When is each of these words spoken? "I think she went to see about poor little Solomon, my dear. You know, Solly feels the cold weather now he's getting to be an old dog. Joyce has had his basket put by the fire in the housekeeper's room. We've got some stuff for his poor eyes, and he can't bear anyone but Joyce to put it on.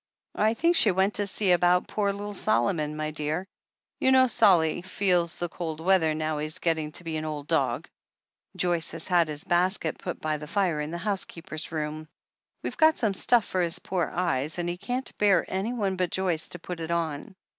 "I 0.39 0.55
think 0.55 0.75
she 0.75 0.89
went 0.89 1.13
to 1.13 1.27
see 1.27 1.51
about 1.51 1.87
poor 1.87 2.11
little 2.11 2.33
Solomon, 2.33 2.95
my 2.97 3.11
dear. 3.11 3.47
You 3.99 4.11
know, 4.11 4.25
Solly 4.25 4.81
feels 4.81 5.35
the 5.35 5.47
cold 5.47 5.79
weather 5.79 6.15
now 6.15 6.39
he's 6.39 6.57
getting 6.57 6.91
to 6.93 7.03
be 7.03 7.17
an 7.17 7.23
old 7.25 7.47
dog. 7.47 7.87
Joyce 8.57 8.89
has 8.93 9.07
had 9.07 9.27
his 9.27 9.43
basket 9.43 9.99
put 9.99 10.19
by 10.19 10.37
the 10.37 10.47
fire 10.47 10.81
in 10.81 10.89
the 10.89 10.97
housekeeper's 10.97 11.71
room. 11.71 12.07
We've 12.63 12.77
got 12.77 12.97
some 12.97 13.13
stuff 13.13 13.45
for 13.45 13.61
his 13.61 13.77
poor 13.77 14.09
eyes, 14.11 14.57
and 14.57 14.67
he 14.67 14.75
can't 14.77 15.15
bear 15.19 15.45
anyone 15.47 15.97
but 15.97 16.09
Joyce 16.09 16.49
to 16.49 16.57
put 16.57 16.79
it 16.79 16.89
on. 16.89 17.35